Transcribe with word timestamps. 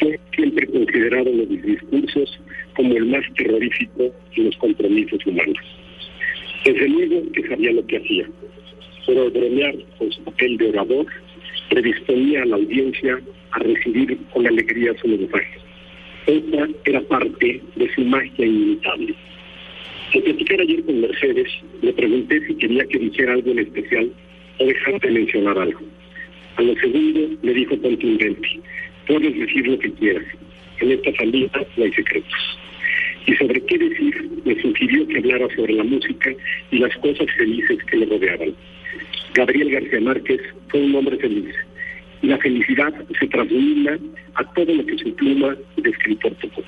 De. 0.00 0.06
Fue 0.06 0.20
siempre 0.34 0.66
considerado 0.66 1.28
en 1.28 1.38
los 1.38 1.48
discursos 1.48 2.40
como 2.74 2.94
el 2.94 3.06
más 3.06 3.24
terrorífico 3.36 4.12
en 4.36 4.44
los 4.44 4.56
compromisos 4.56 5.26
humanos. 5.26 5.58
Desde 6.64 6.88
luego 6.88 7.32
que 7.32 7.48
sabía 7.48 7.72
lo 7.72 7.86
que 7.86 7.98
hacía, 7.98 8.26
pero 9.06 9.30
bromear 9.30 9.74
con 9.98 10.12
su 10.12 10.22
papel 10.24 10.56
de 10.58 10.68
orador 10.70 11.06
predisponía 11.70 12.42
a 12.42 12.46
la 12.46 12.56
audiencia 12.56 13.20
a 13.52 13.58
recibir 13.60 14.18
con 14.32 14.46
alegría 14.46 14.94
su 15.00 15.08
mensaje. 15.08 15.58
Esta 16.26 16.68
era 16.84 17.00
parte 17.02 17.60
de 17.76 17.94
su 17.94 18.02
magia 18.02 18.46
inimitable. 18.46 19.14
Al 20.14 20.22
platicar 20.22 20.60
ayer 20.60 20.84
con 20.84 21.00
Mercedes, 21.00 21.48
le 21.82 21.92
pregunté 21.92 22.46
si 22.46 22.54
quería 22.56 22.84
que 22.86 22.98
dijera 22.98 23.32
algo 23.34 23.52
en 23.52 23.60
especial 23.60 24.12
o 24.58 24.64
dejar 24.66 25.00
de 25.00 25.10
mencionar 25.10 25.58
algo. 25.58 25.80
A 26.56 26.62
lo 26.62 26.74
segundo 26.76 27.38
le 27.42 27.54
dijo 27.54 27.80
contundente, 27.80 28.60
puedes 29.10 29.36
decir 29.36 29.66
lo 29.66 29.76
que 29.78 29.90
quieras, 29.94 30.24
en 30.78 30.92
esta 30.92 31.12
familia 31.14 31.50
no 31.76 31.84
hay 31.84 31.92
secretos. 31.92 32.58
Y 33.26 33.34
sobre 33.34 33.60
qué 33.62 33.76
decir, 33.76 34.30
me 34.44 34.62
sugirió 34.62 35.06
que 35.08 35.18
hablara 35.18 35.48
sobre 35.56 35.74
la 35.74 35.84
música 35.84 36.30
y 36.70 36.78
las 36.78 36.96
cosas 36.98 37.26
felices 37.36 37.78
que 37.90 37.96
le 37.96 38.06
rodeaban. 38.06 38.54
Gabriel 39.34 39.70
García 39.70 40.00
Márquez 40.00 40.40
fue 40.68 40.80
un 40.82 40.94
hombre 40.94 41.16
feliz, 41.16 41.54
y 42.22 42.28
la 42.28 42.38
felicidad 42.38 42.94
se 43.18 43.26
transmina 43.26 43.98
a 44.34 44.44
todo 44.54 44.72
lo 44.72 44.86
que 44.86 44.96
su 44.98 45.12
pluma 45.16 45.56
de 45.76 45.90
escritor 45.90 46.32
tocó. 46.40 46.62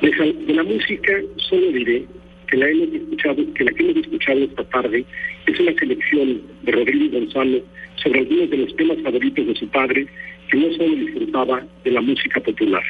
De, 0.00 0.54
la 0.54 0.62
música 0.62 1.12
solo 1.36 1.70
diré 1.70 2.06
que 2.48 2.56
la 2.56 2.68
hemos 2.68 2.94
escuchado, 2.94 3.54
que 3.54 3.64
la 3.64 3.72
que 3.72 3.82
hemos 3.82 3.96
escuchado 3.96 4.38
esta 4.40 4.64
tarde 4.64 5.04
es 5.46 5.60
una 5.60 5.74
selección 5.74 6.40
de 6.62 6.72
Rodrigo 6.72 7.18
Gonzalo 7.18 7.60
sobre 7.96 8.20
algunos 8.20 8.50
de 8.50 8.56
los 8.56 8.76
temas 8.76 8.98
favoritos 9.02 9.46
de 9.46 9.54
su 9.54 9.68
padre, 9.68 10.06
que 10.50 10.56
no 10.56 10.72
solo 10.76 10.96
disfrutaba 10.96 11.66
de 11.84 11.90
la 11.90 12.00
música 12.00 12.40
popular, 12.40 12.82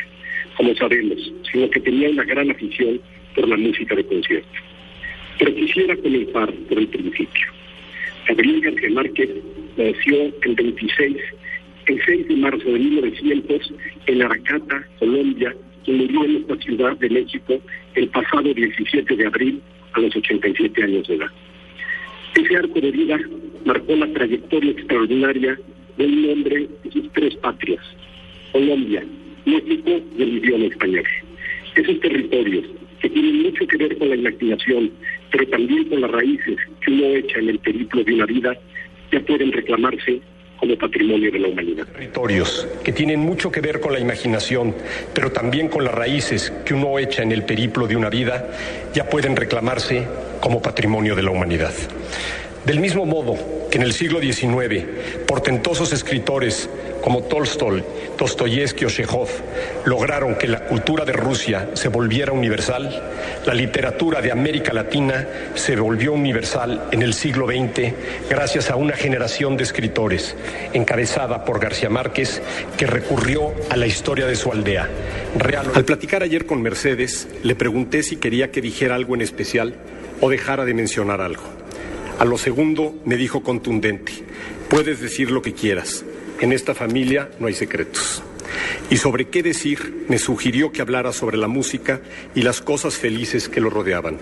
como 0.57 0.75
sabemos, 0.75 1.33
sino 1.51 1.71
que 1.71 1.81
tenía 1.81 2.11
una 2.11 2.25
gran 2.25 2.51
afición 2.51 3.01
por 3.35 3.49
la 3.49 3.57
música 3.57 3.95
de 3.95 4.05
concierto. 4.05 4.49
Pero 5.39 5.55
quisiera 5.55 5.97
comenzar 5.97 6.53
por 6.53 6.79
el 6.79 6.89
principio. 6.89 7.47
Gabriel 8.29 8.61
García 8.61 8.91
Márquez 8.91 9.31
nació 9.77 10.33
el 10.43 10.55
26, 10.55 11.17
el 11.87 12.03
6 12.05 12.29
de 12.29 12.37
marzo 12.37 12.65
de 12.65 12.79
1900 12.79 13.75
en 14.07 14.23
Aracata, 14.23 14.89
Colombia, 14.99 15.55
y 15.85 15.93
murió 15.93 16.25
en 16.25 16.37
esta 16.37 16.57
ciudad 16.57 16.97
de 16.97 17.11
México 17.11 17.61
el 17.95 18.09
pasado 18.09 18.53
17 18.53 19.17
de 19.17 19.27
abril 19.27 19.61
a 19.93 20.01
los 20.01 20.17
87 20.17 20.83
años 20.83 21.07
de 21.07 21.15
edad. 21.15 21.31
Ese 22.35 22.57
arco 22.57 22.81
de 22.81 22.91
vida 22.91 23.19
marcó 23.65 23.95
la 23.95 24.13
trayectoria 24.13 24.73
extraordinaria 24.73 25.59
de 25.97 26.07
un 26.07 26.31
hombre 26.31 26.69
de 26.85 26.91
sus 26.91 27.13
tres 27.13 27.35
patrias, 27.37 27.83
Colombia, 28.53 29.05
México 29.45 29.91
y 30.19 30.23
el 30.23 30.39
idioma 30.39 30.67
español. 30.67 31.05
Esos 31.75 32.01
territorios 32.01 32.65
que 33.01 33.11
tienen 33.11 33.43
mucho 33.43 33.67
que 33.67 33.77
ver 33.77 33.99
con 33.99 34.09
la 34.09 34.17
imaginación, 34.17 34.91
pero 35.31 35.47
también 35.49 35.85
con 35.89 36.01
las 36.01 36.11
raíces 36.11 36.57
que 36.81 36.91
uno 36.91 37.07
echa 37.15 37.39
en 37.39 37.51
el 37.51 37.59
periplo 37.59 38.03
de 38.03 38.15
una 38.15 38.27
vida, 38.27 38.57
ya 39.13 39.21
pueden 39.21 39.53
reclamarse 39.53 40.21
como 40.57 40.77
patrimonio 40.77 41.31
de 41.31 41.39
la 41.39 41.49
humanidad. 41.49 41.87
Territorios 41.87 42.67
que 42.83 42.93
tienen 42.93 43.21
mucho 43.21 43.53
que 43.53 43.61
ver 43.61 43.81
con 43.81 43.93
la 43.93 44.01
imaginación, 44.01 44.75
pero 45.15 45.31
también 45.31 45.69
con 45.69 45.85
las 45.85 45.95
raíces 45.95 46.53
que 46.65 46.75
uno 46.75 46.99
echa 46.99 47.23
en 47.23 47.33
el 47.33 47.45
periplo 47.45 47.87
de 47.87 47.97
una 47.97 48.09
vida, 48.09 48.51
ya 48.95 49.09
pueden 49.09 49.37
reclamarse 49.37 50.07
como 50.41 50.63
patrimonio 50.63 51.15
de 51.15 51.23
la 51.23 51.31
humanidad. 51.31 51.75
Del 52.65 52.81
mismo 52.81 53.05
modo 53.05 53.37
que 53.71 53.79
en 53.79 53.83
el 53.83 53.93
siglo 53.93 54.21
XIX, 54.21 54.85
portentosos 55.27 55.93
escritores 55.93 56.69
como 57.03 57.23
Tolstoy, 57.23 57.85
Dostoyevsky 58.19 58.85
o 58.85 58.89
Chekhov 58.89 59.29
lograron 59.85 60.35
que 60.35 60.49
la 60.49 60.65
cultura 60.65 61.05
de 61.05 61.13
Rusia 61.13 61.71
se 61.75 61.89
volviera 61.89 62.33
universal, 62.33 63.13
la 63.45 63.55
literatura 63.55 64.21
de 64.21 64.33
América 64.33 64.73
Latina 64.73 65.27
se 65.55 65.77
volvió 65.77 66.13
universal 66.13 66.89
en 66.91 67.03
el 67.03 67.15
siglo 67.15 67.47
XX 67.47 67.93
gracias 68.29 68.71
a 68.71 68.77
una 68.77 68.97
generación 68.97 69.57
de 69.57 69.65
escritores 69.65 70.35
encabezada 70.73 71.45
por 71.45 71.61
García 71.61 71.91
Márquez 71.91 72.43
que 72.77 72.87
recurrió 72.87 73.53
a 73.71 73.77
la 73.77 73.87
historia 73.87 74.27
de 74.27 74.35
su 74.35 74.51
aldea. 74.51 74.89
Al 75.75 75.85
platicar 75.85 76.23
ayer 76.23 76.47
con 76.47 76.63
Mercedes, 76.63 77.29
le 77.43 77.55
pregunté 77.55 78.03
si 78.03 78.17
quería 78.17 78.51
que 78.51 78.61
dijera 78.61 78.95
algo 78.95 79.15
en 79.15 79.21
especial 79.21 79.75
o 80.21 80.31
dejara 80.31 80.65
de 80.65 80.75
mencionar 80.75 81.21
algo. 81.21 81.66
A 82.19 82.25
lo 82.25 82.39
segundo 82.39 82.95
me 83.05 83.17
dijo 83.17 83.43
contundente, 83.43 84.13
puedes 84.71 85.01
decir 85.01 85.31
lo 85.31 85.43
que 85.43 85.53
quieras, 85.53 86.03
en 86.41 86.53
esta 86.53 86.75
familia 86.75 87.31
no 87.39 87.47
hay 87.47 87.53
secretos. 87.53 88.23
Y 88.89 88.97
sobre 88.97 89.29
qué 89.29 89.43
decir, 89.43 90.07
me 90.09 90.19
sugirió 90.19 90.73
que 90.73 90.81
hablara 90.81 91.13
sobre 91.13 91.37
la 91.37 91.47
música 91.47 92.01
y 92.35 92.41
las 92.41 92.63
cosas 92.63 92.95
felices 92.95 93.51
que 93.51 93.61
lo 93.61 93.69
rodeaban. 93.69 94.19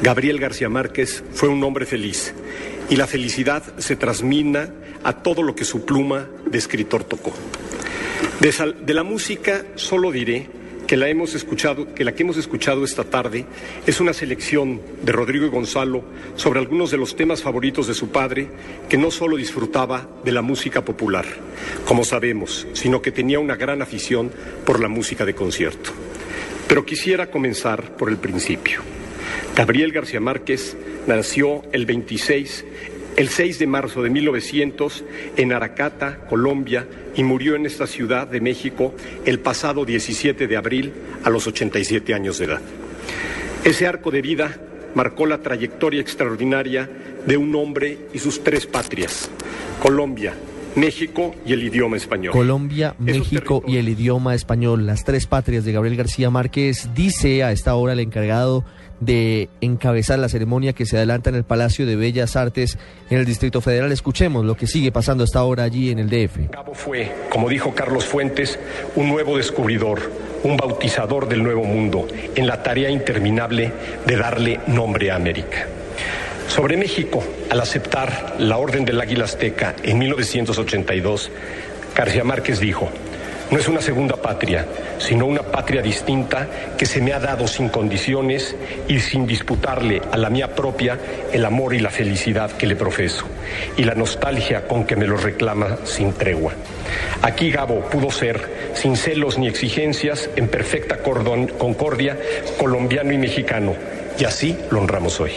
Gabriel 0.00 0.40
García 0.40 0.70
Márquez 0.70 1.22
fue 1.34 1.50
un 1.50 1.62
hombre 1.62 1.84
feliz 1.84 2.32
y 2.88 2.96
la 2.96 3.06
felicidad 3.06 3.62
se 3.76 3.96
transmina 3.96 4.72
a 5.04 5.22
todo 5.22 5.42
lo 5.42 5.54
que 5.54 5.66
su 5.66 5.84
pluma 5.84 6.26
de 6.46 6.56
escritor 6.56 7.04
tocó. 7.04 7.34
De, 8.40 8.74
de 8.82 8.94
la 8.94 9.02
música 9.02 9.66
solo 9.74 10.10
diré 10.10 10.48
que 10.90 10.96
la 10.96 11.08
hemos 11.08 11.36
escuchado, 11.36 11.94
que 11.94 12.02
la 12.02 12.16
que 12.16 12.24
hemos 12.24 12.36
escuchado 12.36 12.82
esta 12.82 13.04
tarde 13.04 13.46
es 13.86 14.00
una 14.00 14.12
selección 14.12 14.80
de 15.04 15.12
Rodrigo 15.12 15.46
y 15.46 15.48
Gonzalo 15.48 16.02
sobre 16.34 16.58
algunos 16.58 16.90
de 16.90 16.96
los 16.96 17.14
temas 17.14 17.42
favoritos 17.42 17.86
de 17.86 17.94
su 17.94 18.08
padre, 18.08 18.48
que 18.88 18.98
no 18.98 19.12
solo 19.12 19.36
disfrutaba 19.36 20.08
de 20.24 20.32
la 20.32 20.42
música 20.42 20.84
popular, 20.84 21.26
como 21.84 22.02
sabemos, 22.02 22.66
sino 22.72 23.00
que 23.00 23.12
tenía 23.12 23.38
una 23.38 23.54
gran 23.54 23.82
afición 23.82 24.32
por 24.66 24.80
la 24.80 24.88
música 24.88 25.24
de 25.24 25.32
concierto. 25.32 25.92
Pero 26.66 26.84
quisiera 26.84 27.30
comenzar 27.30 27.96
por 27.96 28.08
el 28.08 28.16
principio. 28.16 28.80
Gabriel 29.54 29.92
García 29.92 30.18
Márquez 30.18 30.76
nació 31.06 31.62
el 31.70 31.86
26 31.86 32.64
el 33.20 33.28
6 33.28 33.58
de 33.58 33.66
marzo 33.66 34.02
de 34.02 34.08
1900 34.08 35.04
en 35.36 35.52
Aracata, 35.52 36.20
Colombia, 36.26 36.86
y 37.14 37.22
murió 37.22 37.54
en 37.54 37.66
esta 37.66 37.86
ciudad 37.86 38.26
de 38.26 38.40
México 38.40 38.94
el 39.26 39.40
pasado 39.40 39.84
17 39.84 40.46
de 40.46 40.56
abril 40.56 40.90
a 41.22 41.28
los 41.28 41.46
87 41.46 42.14
años 42.14 42.38
de 42.38 42.46
edad. 42.46 42.60
Ese 43.62 43.86
arco 43.86 44.10
de 44.10 44.22
vida 44.22 44.56
marcó 44.94 45.26
la 45.26 45.36
trayectoria 45.36 46.00
extraordinaria 46.00 46.88
de 47.26 47.36
un 47.36 47.54
hombre 47.56 47.98
y 48.14 48.18
sus 48.20 48.42
tres 48.42 48.64
patrias, 48.64 49.28
Colombia, 49.82 50.32
México 50.76 51.34
y 51.44 51.52
el 51.52 51.62
idioma 51.62 51.98
español. 51.98 52.32
Colombia, 52.32 52.94
México 52.98 53.62
y 53.66 53.76
el 53.76 53.90
idioma 53.90 54.34
español, 54.34 54.86
las 54.86 55.04
tres 55.04 55.26
patrias 55.26 55.66
de 55.66 55.72
Gabriel 55.72 55.98
García 55.98 56.30
Márquez, 56.30 56.88
dice 56.94 57.44
a 57.44 57.52
esta 57.52 57.74
hora 57.74 57.92
el 57.92 58.00
encargado 58.00 58.64
de 59.00 59.48
encabezar 59.60 60.18
la 60.18 60.28
ceremonia 60.28 60.74
que 60.74 60.86
se 60.86 60.96
adelanta 60.96 61.30
en 61.30 61.36
el 61.36 61.44
Palacio 61.44 61.86
de 61.86 61.96
Bellas 61.96 62.36
Artes 62.36 62.78
en 63.08 63.18
el 63.18 63.24
Distrito 63.24 63.60
Federal. 63.60 63.90
Escuchemos 63.92 64.44
lo 64.44 64.54
que 64.54 64.66
sigue 64.66 64.92
pasando 64.92 65.24
hasta 65.24 65.38
ahora 65.38 65.64
allí 65.64 65.90
en 65.90 65.98
el 65.98 66.08
DF. 66.08 66.50
Gabo 66.50 66.74
fue, 66.74 67.10
como 67.30 67.48
dijo 67.48 67.74
Carlos 67.74 68.04
Fuentes, 68.04 68.58
un 68.94 69.08
nuevo 69.08 69.36
descubridor, 69.36 70.10
un 70.44 70.56
bautizador 70.56 71.28
del 71.28 71.42
nuevo 71.42 71.64
mundo, 71.64 72.06
en 72.34 72.46
la 72.46 72.62
tarea 72.62 72.90
interminable 72.90 73.72
de 74.06 74.16
darle 74.16 74.60
nombre 74.66 75.10
a 75.10 75.16
América. 75.16 75.66
Sobre 76.46 76.76
México, 76.76 77.22
al 77.48 77.60
aceptar 77.60 78.36
la 78.38 78.58
Orden 78.58 78.84
del 78.84 79.00
Águila 79.00 79.24
Azteca 79.24 79.76
en 79.82 79.98
1982, 79.98 81.30
García 81.94 82.24
Márquez 82.24 82.58
dijo, 82.58 82.90
no 83.50 83.58
es 83.58 83.68
una 83.68 83.80
segunda 83.80 84.16
patria, 84.16 84.66
sino 84.98 85.26
una 85.26 85.42
patria 85.42 85.82
distinta 85.82 86.46
que 86.78 86.86
se 86.86 87.00
me 87.00 87.12
ha 87.12 87.18
dado 87.18 87.48
sin 87.48 87.68
condiciones 87.68 88.54
y 88.86 89.00
sin 89.00 89.26
disputarle 89.26 90.00
a 90.12 90.16
la 90.16 90.30
mía 90.30 90.54
propia 90.54 90.98
el 91.32 91.44
amor 91.44 91.74
y 91.74 91.80
la 91.80 91.90
felicidad 91.90 92.52
que 92.52 92.66
le 92.66 92.76
profeso, 92.76 93.26
y 93.76 93.84
la 93.84 93.94
nostalgia 93.94 94.68
con 94.68 94.84
que 94.84 94.96
me 94.96 95.06
lo 95.06 95.16
reclama 95.16 95.78
sin 95.84 96.12
tregua. 96.12 96.52
Aquí 97.22 97.50
Gabo 97.50 97.80
pudo 97.80 98.10
ser, 98.10 98.70
sin 98.74 98.96
celos 98.96 99.36
ni 99.38 99.48
exigencias, 99.48 100.30
en 100.36 100.48
perfecta 100.48 100.98
concordia, 100.98 102.16
colombiano 102.58 103.12
y 103.12 103.18
mexicano, 103.18 103.74
y 104.18 104.24
así 104.24 104.56
lo 104.70 104.80
honramos 104.80 105.18
hoy. 105.20 105.32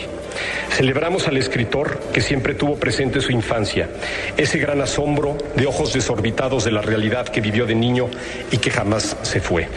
Celebramos 0.71 1.27
al 1.27 1.37
escritor 1.37 1.99
que 2.13 2.21
siempre 2.21 2.55
tuvo 2.55 2.75
presente 2.75 3.21
su 3.21 3.31
infancia, 3.31 3.89
ese 4.37 4.57
gran 4.57 4.81
asombro 4.81 5.37
de 5.55 5.67
ojos 5.67 5.93
desorbitados 5.93 6.63
de 6.63 6.71
la 6.71 6.81
realidad 6.81 7.27
que 7.27 7.41
vivió 7.41 7.65
de 7.65 7.75
niño 7.75 8.09
y 8.51 8.57
que 8.57 8.71
jamás 8.71 9.15
se 9.21 9.39
fue. 9.39 9.67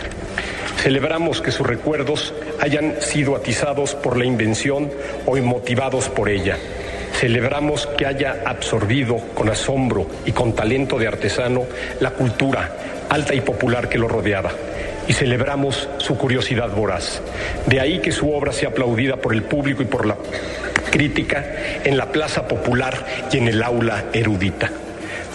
Celebramos 0.79 1.41
que 1.41 1.51
sus 1.51 1.67
recuerdos 1.67 2.35
hayan 2.61 3.01
sido 3.01 3.35
atizados 3.35 3.95
por 3.95 4.17
la 4.17 4.25
invención 4.25 4.91
o 5.27 5.37
motivados 5.37 6.09
por 6.09 6.29
ella. 6.29 6.57
Celebramos 7.19 7.87
que 7.99 8.07
haya 8.07 8.43
absorbido 8.45 9.17
con 9.35 9.49
asombro 9.49 10.07
y 10.27 10.33
con 10.33 10.55
talento 10.55 10.99
de 10.99 11.09
artesano 11.09 11.65
la 12.01 12.11
cultura 12.11 12.77
alta 13.09 13.35
y 13.35 13.41
popular 13.41 13.89
que 13.89 13.99
lo 13.99 14.09
rodeaba 14.09 14.51
y 15.09 15.13
celebramos 15.13 15.89
su 15.99 16.17
curiosidad 16.17 16.71
voraz. 16.71 17.21
De 17.67 17.81
ahí 17.81 18.01
que 18.01 18.13
su 18.13 18.33
obra 18.33 18.53
sea 18.53 18.71
aplaudida 18.71 19.17
por 19.17 19.35
el 19.35 19.43
público 19.43 19.83
y 19.83 19.87
por 19.87 20.07
la 20.07 20.17
crítica 20.91 21.45
en 21.85 21.97
la 21.97 22.11
plaza 22.11 22.47
popular 22.49 23.07
y 23.33 23.39
en 23.39 23.49
el 23.49 23.63
aula 23.63 24.07
erudita. 24.13 24.71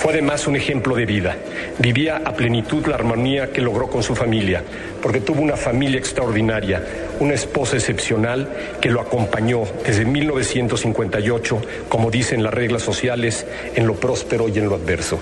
Fue 0.01 0.13
además 0.13 0.47
un 0.47 0.55
ejemplo 0.55 0.95
de 0.95 1.05
vida. 1.05 1.35
Vivía 1.77 2.23
a 2.25 2.33
plenitud 2.33 2.87
la 2.87 2.95
armonía 2.95 3.51
que 3.51 3.61
logró 3.61 3.87
con 3.87 4.01
su 4.01 4.15
familia, 4.15 4.63
porque 4.99 5.19
tuvo 5.19 5.43
una 5.43 5.55
familia 5.55 5.99
extraordinaria, 5.99 6.83
una 7.19 7.35
esposa 7.35 7.75
excepcional 7.75 8.49
que 8.81 8.89
lo 8.89 8.99
acompañó 8.99 9.61
desde 9.85 10.03
1958, 10.05 11.61
como 11.87 12.09
dicen 12.09 12.41
las 12.41 12.51
reglas 12.51 12.81
sociales, 12.81 13.45
en 13.75 13.85
lo 13.85 13.93
próspero 13.93 14.49
y 14.49 14.57
en 14.57 14.69
lo 14.69 14.75
adverso. 14.75 15.19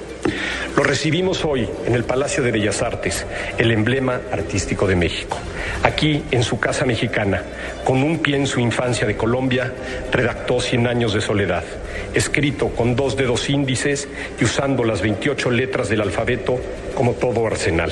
Lo 0.76 0.84
recibimos 0.84 1.44
hoy 1.46 1.68
en 1.86 1.96
el 1.96 2.04
Palacio 2.04 2.44
de 2.44 2.52
Bellas 2.52 2.82
Artes, 2.82 3.26
el 3.58 3.72
emblema 3.72 4.22
artístico 4.32 4.88
de 4.88 4.96
México. 4.96 5.38
Aquí, 5.84 6.24
en 6.32 6.44
su 6.44 6.60
casa 6.60 6.86
mexicana, 6.86 7.44
con 7.84 8.02
un 8.04 8.20
pie 8.20 8.38
en 8.38 8.48
su 8.48 8.60
infancia 8.60 9.06
de 9.06 9.18
Colombia, 9.18 9.74
redactó 10.12 10.60
Cien 10.62 10.88
años 10.88 11.14
de 11.14 11.22
soledad, 11.22 11.64
escrito 12.14 12.70
con 12.70 12.96
dos 12.96 13.18
dedos 13.18 13.50
índices 13.50 14.08
y 14.40 14.46
usando 14.46 14.84
las 14.84 15.02
28 15.02 15.52
letras 15.52 15.90
del 15.90 16.02
alfabeto 16.02 16.60
como 16.96 17.14
todo 17.14 17.46
arsenal. 17.48 17.92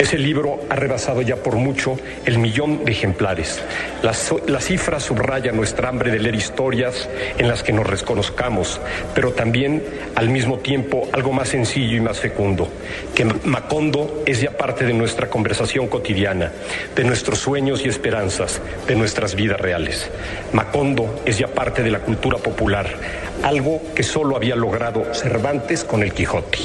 Ese 0.00 0.16
libro 0.16 0.60
ha 0.70 0.76
rebasado 0.76 1.20
ya 1.20 1.36
por 1.36 1.56
mucho 1.56 1.98
el 2.24 2.38
millón 2.38 2.86
de 2.86 2.92
ejemplares. 2.92 3.62
La, 4.02 4.14
la, 4.46 4.60
cifra 4.62 4.98
subraya 4.98 5.52
nuestra 5.52 5.90
hambre 5.90 6.10
de 6.10 6.18
leer 6.18 6.36
historias 6.36 7.06
en 7.36 7.46
las 7.46 7.62
que 7.62 7.74
nos 7.74 7.86
reconozcamos, 7.86 8.80
pero 9.14 9.32
también 9.32 9.84
al 10.14 10.30
mismo 10.30 10.56
tiempo 10.60 11.06
algo 11.12 11.34
más 11.34 11.50
sencillo 11.50 11.98
y 11.98 12.00
más 12.00 12.18
fecundo, 12.18 12.66
que 13.14 13.26
Macondo 13.26 14.22
es 14.24 14.40
ya 14.40 14.52
parte 14.52 14.86
de 14.86 14.94
nuestra 14.94 15.28
conversación 15.28 15.86
cotidiana, 15.86 16.50
de 16.96 17.04
nuestros 17.04 17.38
sueños 17.38 17.84
y 17.84 17.90
esperanzas, 17.90 18.62
de 18.86 18.94
nuestras 18.94 19.34
vidas 19.34 19.60
reales. 19.60 20.10
Macondo 20.54 21.20
es 21.26 21.36
ya 21.36 21.48
parte 21.48 21.82
de 21.82 21.90
la 21.90 21.98
cultura 21.98 22.38
popular, 22.38 22.88
algo 23.42 23.82
que 23.94 24.02
solo 24.02 24.36
había 24.36 24.56
logrado 24.56 25.14
Cervantes 25.14 25.84
con 25.84 26.02
el 26.02 26.12
Quijote. 26.12 26.58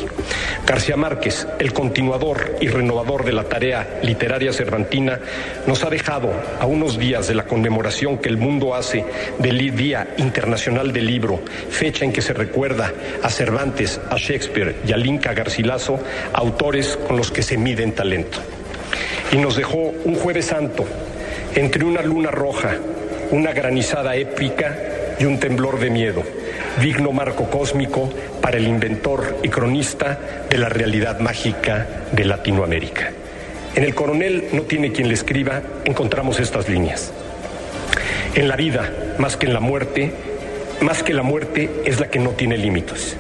García 0.66 0.98
Márquez, 0.98 1.48
el 1.60 1.74
continuador 1.74 2.58
y 2.60 2.68
renovador 2.68 3.24
de 3.24 3.34
la 3.34 3.44
tarea 3.44 4.00
literaria 4.02 4.52
cervantina, 4.52 5.20
nos 5.68 5.84
ha 5.84 5.90
dejado 5.90 6.32
a 6.60 6.66
unos 6.66 6.98
días 6.98 7.28
de 7.28 7.36
la 7.36 7.46
conmemoración 7.46 8.18
que 8.18 8.30
el 8.30 8.38
mundo 8.38 8.74
hace 8.74 9.06
del 9.40 9.76
Día 9.76 10.08
Internacional 10.18 10.92
del 10.92 11.08
Libro, 11.08 11.40
fecha 11.70 12.06
en 12.06 12.12
que 12.12 12.22
se 12.22 12.34
recuerda 12.34 12.92
a 13.24 13.30
Cervantes, 13.30 14.00
a 14.10 14.18
Shakespeare 14.18 14.76
y 14.88 14.92
al 14.92 15.06
Inca 15.06 15.34
Garcilaso, 15.34 16.00
autores 16.34 16.98
con 17.08 17.18
los 17.18 17.32
que 17.32 17.44
se 17.44 17.58
mide 17.58 17.84
en 17.84 17.94
talento. 17.94 18.40
Y 19.32 19.38
nos 19.38 19.56
dejó 19.56 19.78
un 19.78 20.16
jueves 20.16 20.46
santo, 20.46 20.86
entre 21.56 21.84
una 21.84 22.02
luna 22.02 22.32
roja, 22.32 22.76
una 23.32 23.54
granizada 23.54 24.16
épica 24.16 24.95
y 25.20 25.26
un 25.26 25.40
temblor 25.40 25.80
de 25.80 25.90
miedo 25.90 26.24
digno 26.82 27.12
marco 27.12 27.50
cósmico 27.50 28.10
para 28.42 28.58
el 28.58 28.68
inventor 28.68 29.38
y 29.44 29.50
cronista 29.50 30.20
de 30.50 30.58
la 30.58 30.70
realidad 30.70 31.20
mágica 31.20 31.88
de 32.12 32.26
Latinoamérica. 32.26 33.12
En 33.76 33.84
el 33.84 33.94
coronel 33.94 34.50
no 34.54 34.64
tiene 34.64 34.92
quien 34.92 35.08
le 35.08 35.14
escriba, 35.14 35.62
encontramos 35.86 36.40
estas 36.40 36.70
líneas. 36.70 37.12
En 38.36 38.48
la 38.48 38.56
vida, 38.56 38.92
más 39.18 39.38
que 39.38 39.48
en 39.48 39.54
la 39.54 39.60
muerte, 39.60 40.12
más 40.82 41.04
que 41.04 41.14
la 41.14 41.24
muerte 41.24 41.70
es 41.86 42.00
la 42.00 42.10
que 42.10 42.20
no 42.20 42.32
tiene 42.32 42.58
límites. 42.58 43.16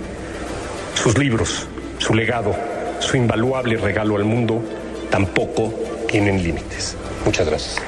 Sus 0.93 1.17
libros, 1.17 1.67
su 1.97 2.13
legado, 2.13 2.55
su 2.99 3.17
invaluable 3.17 3.77
regalo 3.77 4.15
al 4.15 4.23
mundo 4.23 4.63
tampoco 5.09 5.73
tienen 6.07 6.41
límites. 6.41 6.95
Muchas 7.25 7.47
gracias. 7.47 7.81